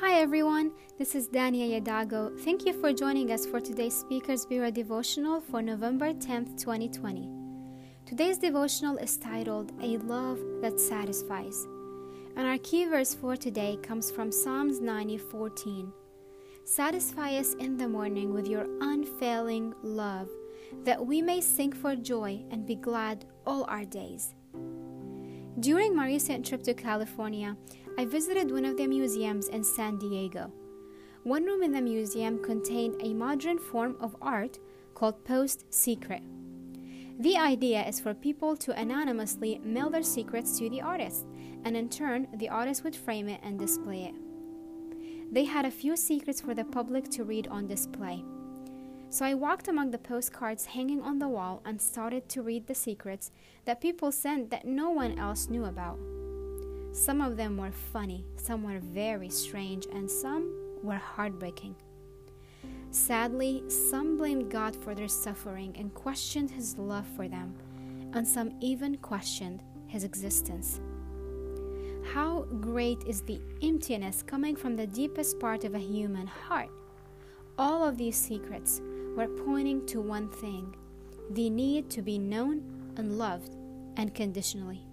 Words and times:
Hi 0.00 0.20
everyone, 0.20 0.72
this 0.98 1.14
is 1.14 1.26
Dania 1.26 1.80
Yadago. 1.80 2.38
Thank 2.40 2.66
you 2.66 2.74
for 2.74 2.92
joining 2.92 3.30
us 3.32 3.46
for 3.46 3.60
today's 3.60 3.94
Speakers 3.94 4.44
Bureau 4.44 4.70
devotional 4.70 5.40
for 5.40 5.62
November 5.62 6.12
10th, 6.12 6.60
2020. 6.60 7.30
Today's 8.04 8.36
devotional 8.36 8.98
is 8.98 9.16
titled 9.16 9.72
A 9.80 9.96
Love 9.96 10.38
That 10.60 10.78
Satisfies. 10.78 11.66
And 12.36 12.46
our 12.46 12.58
key 12.58 12.84
verse 12.84 13.14
for 13.14 13.36
today 13.36 13.78
comes 13.82 14.10
from 14.10 14.30
Psalms 14.30 14.80
90:14. 14.80 15.90
Satisfy 16.64 17.38
us 17.38 17.54
in 17.54 17.78
the 17.78 17.88
morning 17.88 18.34
with 18.34 18.46
your 18.46 18.66
unfailing 18.82 19.72
love, 19.82 20.28
that 20.84 21.06
we 21.06 21.22
may 21.22 21.40
sing 21.40 21.72
for 21.72 21.96
joy 21.96 22.44
and 22.50 22.66
be 22.66 22.74
glad 22.74 23.24
all 23.46 23.64
our 23.64 23.86
days. 23.86 24.34
During 25.58 25.96
my 25.96 26.06
recent 26.06 26.44
trip 26.44 26.62
to 26.64 26.74
California, 26.74 27.56
I 27.98 28.04
visited 28.04 28.52
one 28.52 28.66
of 28.66 28.76
the 28.76 28.86
museums 28.86 29.48
in 29.48 29.64
San 29.64 29.96
Diego. 29.96 30.52
One 31.22 31.46
room 31.46 31.62
in 31.62 31.72
the 31.72 31.80
museum 31.80 32.42
contained 32.42 32.96
a 33.00 33.14
modern 33.14 33.58
form 33.58 33.96
of 34.00 34.14
art 34.20 34.58
called 34.92 35.24
Post 35.24 35.64
Secret. 35.72 36.22
The 37.20 37.38
idea 37.38 37.88
is 37.88 37.98
for 37.98 38.12
people 38.12 38.54
to 38.58 38.78
anonymously 38.78 39.60
mail 39.64 39.88
their 39.88 40.02
secrets 40.02 40.58
to 40.58 40.68
the 40.68 40.82
artist, 40.82 41.24
and 41.64 41.74
in 41.74 41.88
turn, 41.88 42.28
the 42.34 42.50
artist 42.50 42.84
would 42.84 42.94
frame 42.94 43.30
it 43.30 43.40
and 43.42 43.58
display 43.58 44.04
it. 44.04 45.32
They 45.32 45.44
had 45.44 45.64
a 45.64 45.70
few 45.70 45.96
secrets 45.96 46.42
for 46.42 46.52
the 46.52 46.64
public 46.64 47.08
to 47.12 47.24
read 47.24 47.48
on 47.48 47.66
display. 47.66 48.22
So 49.08 49.24
I 49.24 49.32
walked 49.32 49.68
among 49.68 49.90
the 49.90 49.98
postcards 49.98 50.66
hanging 50.66 51.00
on 51.00 51.18
the 51.18 51.28
wall 51.28 51.62
and 51.64 51.80
started 51.80 52.28
to 52.28 52.42
read 52.42 52.66
the 52.66 52.74
secrets 52.74 53.30
that 53.64 53.80
people 53.80 54.12
sent 54.12 54.50
that 54.50 54.66
no 54.66 54.90
one 54.90 55.18
else 55.18 55.48
knew 55.48 55.64
about. 55.64 55.98
Some 56.96 57.20
of 57.20 57.36
them 57.36 57.58
were 57.58 57.72
funny, 57.92 58.24
some 58.36 58.62
were 58.62 58.80
very 58.80 59.28
strange, 59.28 59.86
and 59.92 60.10
some 60.10 60.50
were 60.82 60.96
heartbreaking. 60.96 61.76
Sadly, 62.90 63.62
some 63.68 64.16
blamed 64.16 64.50
God 64.50 64.74
for 64.74 64.94
their 64.94 65.06
suffering 65.06 65.76
and 65.78 65.92
questioned 65.92 66.50
His 66.50 66.78
love 66.78 67.06
for 67.14 67.28
them, 67.28 67.54
and 68.14 68.26
some 68.26 68.56
even 68.62 68.96
questioned 68.96 69.62
His 69.86 70.04
existence. 70.04 70.80
How 72.14 72.46
great 72.62 73.02
is 73.06 73.20
the 73.20 73.42
emptiness 73.62 74.22
coming 74.22 74.56
from 74.56 74.74
the 74.74 74.86
deepest 74.86 75.38
part 75.38 75.64
of 75.64 75.74
a 75.74 75.78
human 75.78 76.26
heart! 76.26 76.70
All 77.58 77.86
of 77.86 77.98
these 77.98 78.16
secrets 78.16 78.80
were 79.14 79.28
pointing 79.28 79.84
to 79.88 80.00
one 80.00 80.30
thing 80.30 80.74
the 81.28 81.50
need 81.50 81.90
to 81.90 82.00
be 82.00 82.18
known 82.18 82.62
and 82.96 83.18
loved 83.18 83.54
unconditionally. 83.98 84.85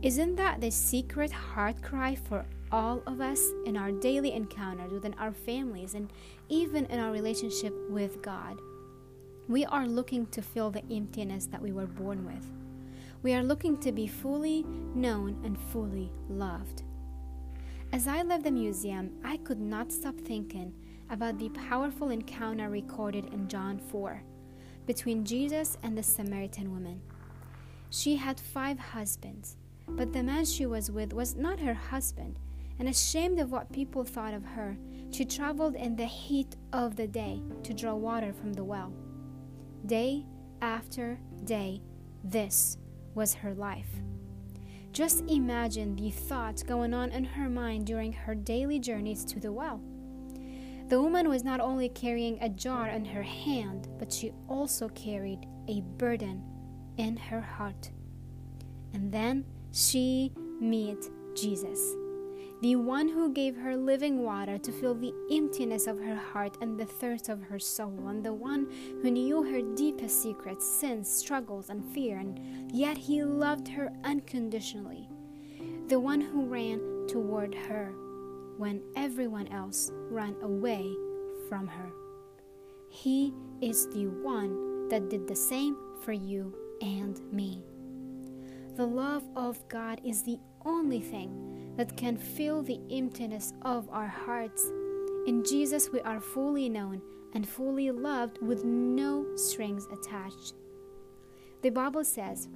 Isn't 0.00 0.36
that 0.36 0.60
the 0.60 0.70
secret 0.70 1.32
heart 1.32 1.82
cry 1.82 2.14
for 2.14 2.46
all 2.70 3.02
of 3.08 3.20
us 3.20 3.42
in 3.66 3.76
our 3.76 3.90
daily 3.90 4.32
encounters 4.32 4.92
within 4.92 5.14
our 5.14 5.32
families 5.32 5.94
and 5.94 6.12
even 6.48 6.86
in 6.86 7.00
our 7.00 7.10
relationship 7.10 7.74
with 7.90 8.22
God? 8.22 8.60
We 9.48 9.64
are 9.64 9.88
looking 9.88 10.26
to 10.26 10.40
fill 10.40 10.70
the 10.70 10.84
emptiness 10.88 11.46
that 11.46 11.60
we 11.60 11.72
were 11.72 11.88
born 11.88 12.24
with. 12.24 12.46
We 13.24 13.34
are 13.34 13.42
looking 13.42 13.76
to 13.78 13.90
be 13.90 14.06
fully 14.06 14.64
known 14.94 15.42
and 15.44 15.58
fully 15.72 16.12
loved. 16.28 16.84
As 17.92 18.06
I 18.06 18.22
left 18.22 18.44
the 18.44 18.52
museum, 18.52 19.10
I 19.24 19.38
could 19.38 19.60
not 19.60 19.90
stop 19.90 20.14
thinking 20.20 20.74
about 21.10 21.40
the 21.40 21.48
powerful 21.48 22.10
encounter 22.10 22.70
recorded 22.70 23.34
in 23.34 23.48
John 23.48 23.80
4 23.80 24.22
between 24.86 25.24
Jesus 25.24 25.76
and 25.82 25.98
the 25.98 26.04
Samaritan 26.04 26.70
woman. 26.70 27.00
She 27.90 28.14
had 28.14 28.38
five 28.38 28.78
husbands 28.78 29.56
but 29.90 30.12
the 30.12 30.22
man 30.22 30.44
she 30.44 30.66
was 30.66 30.90
with 30.90 31.12
was 31.12 31.36
not 31.36 31.60
her 31.60 31.74
husband, 31.74 32.38
and 32.78 32.88
ashamed 32.88 33.40
of 33.40 33.50
what 33.50 33.72
people 33.72 34.04
thought 34.04 34.34
of 34.34 34.44
her, 34.44 34.76
she 35.10 35.24
traveled 35.24 35.74
in 35.74 35.96
the 35.96 36.04
heat 36.04 36.56
of 36.72 36.96
the 36.96 37.06
day 37.06 37.42
to 37.62 37.74
draw 37.74 37.94
water 37.94 38.32
from 38.32 38.52
the 38.52 38.64
well. 38.64 38.92
Day 39.86 40.24
after 40.60 41.18
day, 41.44 41.80
this 42.24 42.78
was 43.14 43.34
her 43.34 43.54
life. 43.54 43.88
Just 44.92 45.22
imagine 45.28 45.96
the 45.96 46.10
thoughts 46.10 46.62
going 46.62 46.94
on 46.94 47.10
in 47.12 47.24
her 47.24 47.48
mind 47.48 47.86
during 47.86 48.12
her 48.12 48.34
daily 48.34 48.78
journeys 48.78 49.24
to 49.26 49.40
the 49.40 49.52
well. 49.52 49.80
The 50.88 51.00
woman 51.00 51.28
was 51.28 51.44
not 51.44 51.60
only 51.60 51.90
carrying 51.90 52.38
a 52.40 52.48
jar 52.48 52.88
in 52.88 53.04
her 53.04 53.22
hand, 53.22 53.88
but 53.98 54.12
she 54.12 54.32
also 54.48 54.88
carried 54.88 55.46
a 55.68 55.82
burden 55.98 56.42
in 56.96 57.16
her 57.16 57.42
heart. 57.42 57.90
And 58.94 59.12
then 59.12 59.44
she 59.72 60.32
met 60.60 61.08
Jesus, 61.34 61.94
the 62.60 62.74
one 62.76 63.08
who 63.08 63.32
gave 63.32 63.56
her 63.56 63.76
living 63.76 64.24
water 64.24 64.58
to 64.58 64.72
fill 64.72 64.94
the 64.94 65.14
emptiness 65.30 65.86
of 65.86 65.98
her 65.98 66.16
heart 66.16 66.56
and 66.60 66.78
the 66.78 66.86
thirst 66.86 67.28
of 67.28 67.40
her 67.42 67.58
soul, 67.58 68.08
and 68.08 68.24
the 68.24 68.32
one 68.32 68.66
who 69.02 69.10
knew 69.10 69.42
her 69.42 69.60
deepest 69.76 70.22
secrets, 70.22 70.66
sins, 70.66 71.08
struggles, 71.08 71.70
and 71.70 71.84
fear, 71.94 72.18
and 72.18 72.40
yet 72.72 72.98
he 72.98 73.22
loved 73.22 73.68
her 73.68 73.92
unconditionally, 74.04 75.08
the 75.86 76.00
one 76.00 76.20
who 76.20 76.46
ran 76.46 77.06
toward 77.06 77.54
her 77.54 77.92
when 78.56 78.82
everyone 78.96 79.46
else 79.48 79.92
ran 80.10 80.34
away 80.42 80.90
from 81.48 81.68
her. 81.68 81.92
He 82.88 83.32
is 83.60 83.86
the 83.90 84.06
one 84.06 84.88
that 84.88 85.08
did 85.10 85.28
the 85.28 85.36
same 85.36 85.76
for 86.02 86.12
you 86.12 86.52
and 86.80 87.20
me. 87.32 87.62
The 88.78 88.86
love 88.86 89.24
of 89.34 89.58
God 89.68 90.00
is 90.04 90.22
the 90.22 90.38
only 90.64 91.00
thing 91.00 91.74
that 91.76 91.96
can 91.96 92.16
fill 92.16 92.62
the 92.62 92.78
emptiness 92.92 93.52
of 93.62 93.88
our 93.90 94.06
hearts. 94.06 94.70
In 95.26 95.42
Jesus, 95.44 95.90
we 95.90 96.00
are 96.02 96.20
fully 96.20 96.68
known 96.68 97.02
and 97.34 97.48
fully 97.48 97.90
loved 97.90 98.40
with 98.40 98.64
no 98.64 99.26
strings 99.34 99.88
attached. 99.92 100.54
The 101.62 101.70
Bible 101.70 102.04
says 102.04 102.46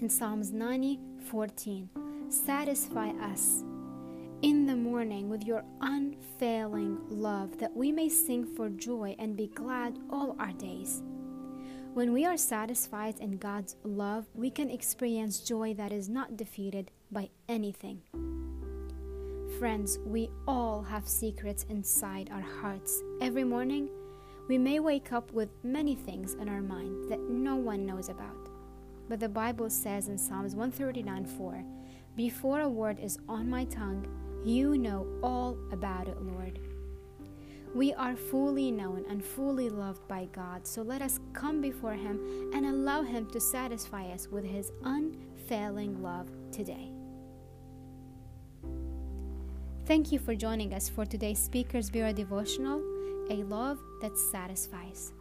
in 0.00 0.08
Psalms 0.08 0.50
90 0.50 0.98
14, 1.30 1.88
Satisfy 2.28 3.10
us 3.10 3.62
in 4.42 4.66
the 4.66 4.74
morning 4.74 5.28
with 5.28 5.44
your 5.44 5.62
unfailing 5.80 6.98
love, 7.08 7.56
that 7.58 7.76
we 7.76 7.92
may 7.92 8.08
sing 8.08 8.44
for 8.44 8.68
joy 8.68 9.14
and 9.20 9.36
be 9.36 9.46
glad 9.46 10.00
all 10.10 10.34
our 10.40 10.52
days. 10.54 11.04
When 11.94 12.14
we 12.14 12.24
are 12.24 12.38
satisfied 12.38 13.20
in 13.20 13.36
God's 13.36 13.76
love, 13.84 14.24
we 14.34 14.48
can 14.48 14.70
experience 14.70 15.40
joy 15.40 15.74
that 15.74 15.92
is 15.92 16.08
not 16.08 16.38
defeated 16.38 16.90
by 17.10 17.28
anything. 17.50 18.00
Friends, 19.58 19.98
we 20.06 20.30
all 20.48 20.80
have 20.82 21.06
secrets 21.06 21.66
inside 21.68 22.30
our 22.32 22.40
hearts. 22.40 23.02
Every 23.20 23.44
morning, 23.44 23.90
we 24.48 24.56
may 24.56 24.80
wake 24.80 25.12
up 25.12 25.30
with 25.32 25.50
many 25.62 25.94
things 25.94 26.32
in 26.32 26.48
our 26.48 26.62
mind 26.62 27.10
that 27.10 27.20
no 27.20 27.56
one 27.56 27.84
knows 27.84 28.08
about. 28.08 28.48
But 29.10 29.20
the 29.20 29.28
Bible 29.28 29.68
says 29.68 30.08
in 30.08 30.16
Psalms 30.16 30.56
139 30.56 31.26
4, 31.26 31.62
Before 32.16 32.60
a 32.62 32.70
word 32.70 33.00
is 33.00 33.18
on 33.28 33.50
my 33.50 33.66
tongue, 33.66 34.06
you 34.46 34.78
know 34.78 35.06
all 35.22 35.58
about 35.70 36.08
it, 36.08 36.18
Lord. 36.22 36.31
We 37.74 37.94
are 37.94 38.16
fully 38.16 38.70
known 38.70 39.06
and 39.08 39.24
fully 39.24 39.70
loved 39.70 40.06
by 40.06 40.28
God, 40.32 40.66
so 40.66 40.82
let 40.82 41.00
us 41.00 41.20
come 41.32 41.62
before 41.62 41.94
Him 41.94 42.50
and 42.52 42.66
allow 42.66 43.02
Him 43.02 43.30
to 43.30 43.40
satisfy 43.40 44.08
us 44.12 44.28
with 44.28 44.44
His 44.44 44.70
unfailing 44.84 46.02
love 46.02 46.28
today. 46.50 46.92
Thank 49.86 50.12
you 50.12 50.18
for 50.18 50.34
joining 50.34 50.74
us 50.74 50.90
for 50.90 51.06
today's 51.06 51.38
Speakers 51.38 51.88
Bureau 51.88 52.12
devotional, 52.12 52.82
A 53.30 53.42
Love 53.42 53.78
That 54.02 54.18
Satisfies. 54.18 55.14